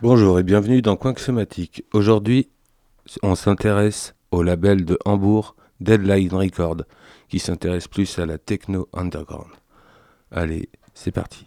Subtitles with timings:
[0.00, 1.84] Bonjour et bienvenue dans Coin Somatique.
[1.92, 2.48] Aujourd'hui,
[3.22, 6.84] on s'intéresse au label de Hambourg Deadline Record,
[7.28, 9.50] qui s'intéresse plus à la techno underground.
[10.30, 11.46] Allez, c'est parti.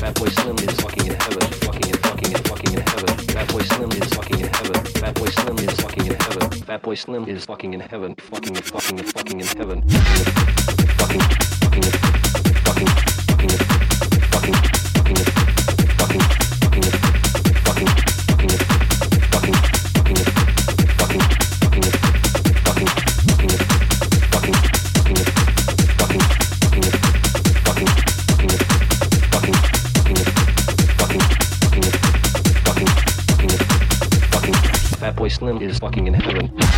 [0.00, 1.40] Fat Slim is fucking in heaven.
[1.60, 3.16] Fucking fucking fucking in heaven.
[3.28, 4.84] Fat Slim is fucking in heaven.
[4.86, 6.50] Fat Slim is fucking in heaven.
[6.50, 8.14] Fat Slim is fucking in heaven.
[8.14, 9.82] Fucking fucking fucking in heaven.
[10.96, 11.39] Fucking
[35.50, 36.69] England is fucking in heaven.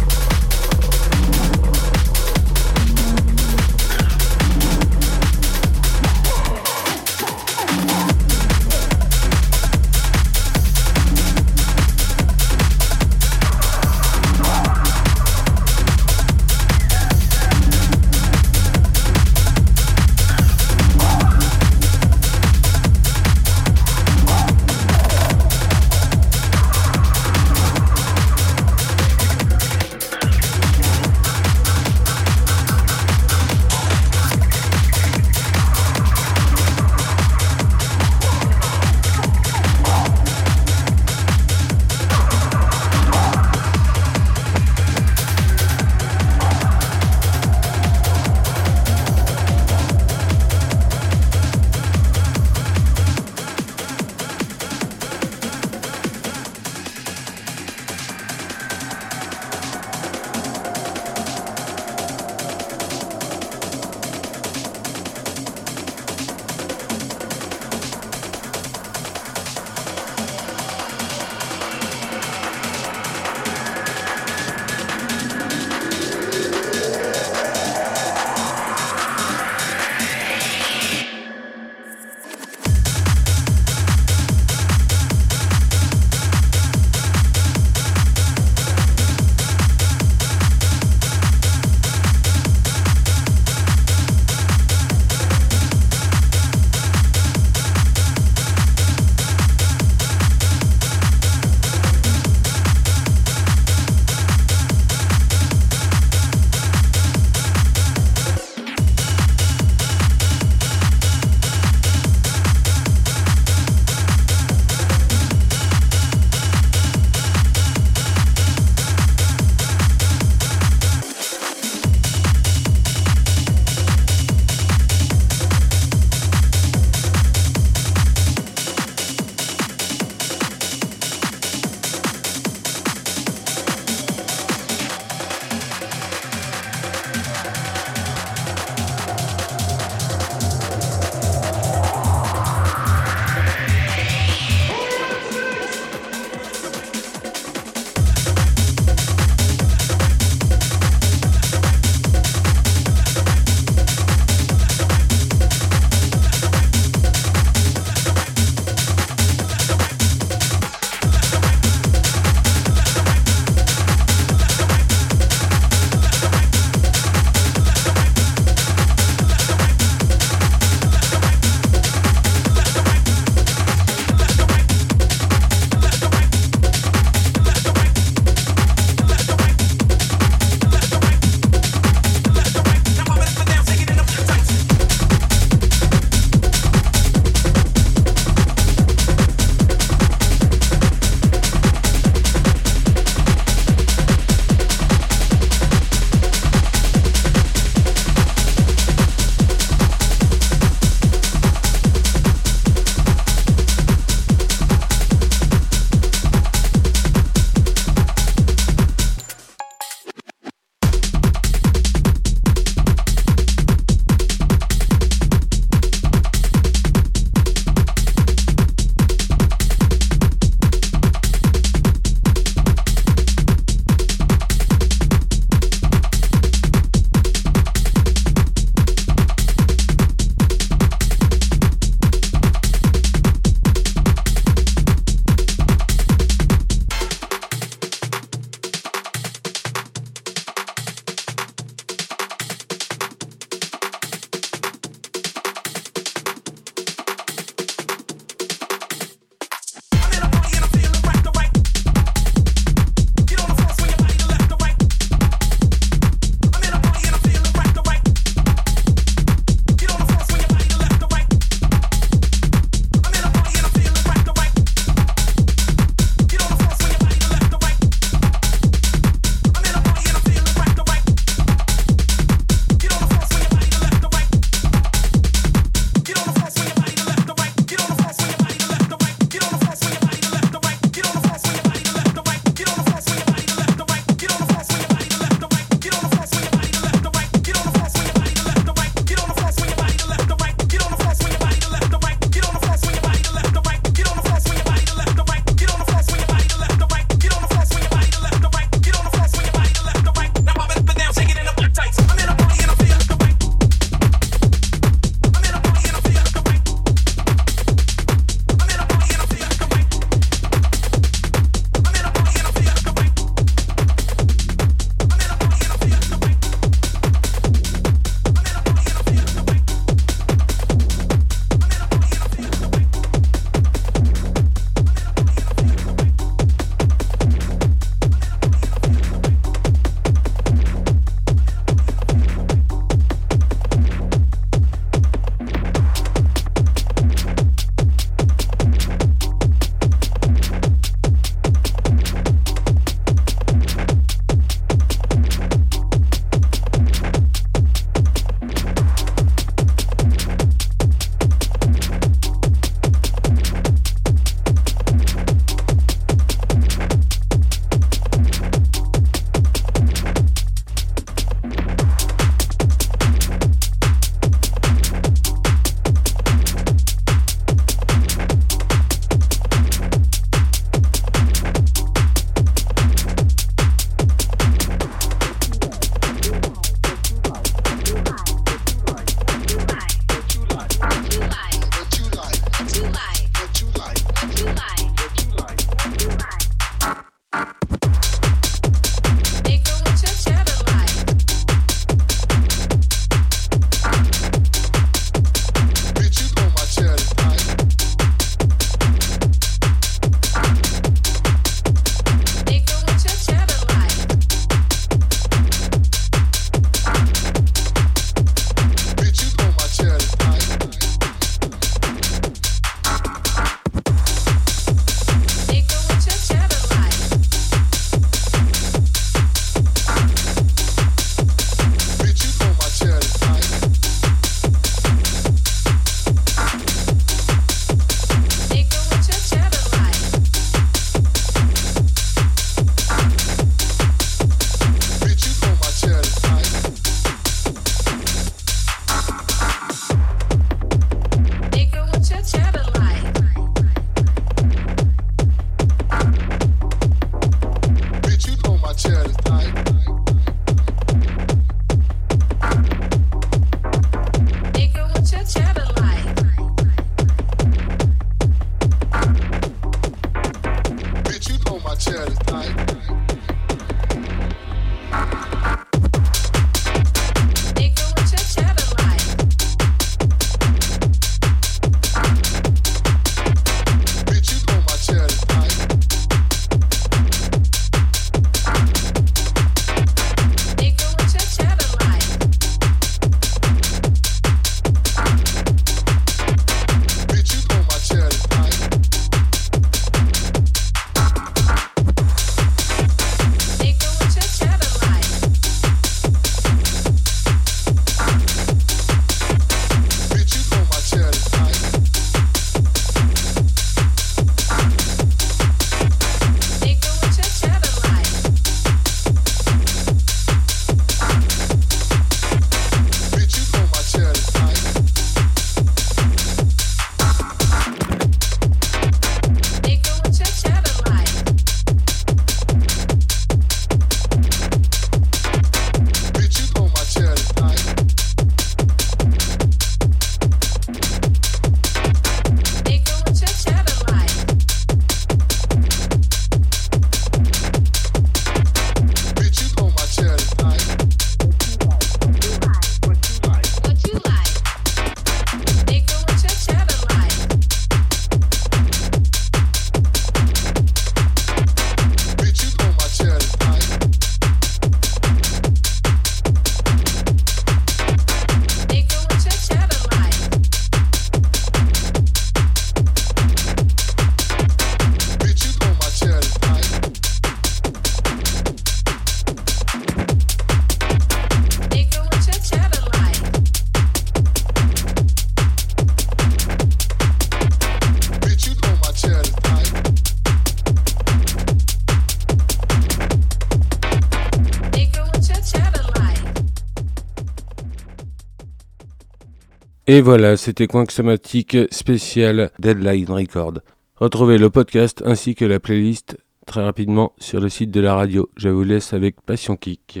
[589.88, 593.60] Et voilà, c'était Somatique spécial Deadline Record.
[593.94, 598.28] Retrouvez le podcast ainsi que la playlist très rapidement sur le site de la radio.
[598.36, 600.00] Je vous laisse avec Passion Kick.